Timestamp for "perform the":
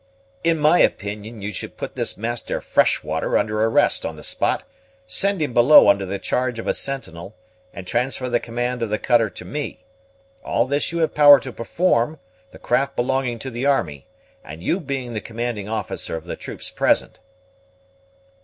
11.53-12.57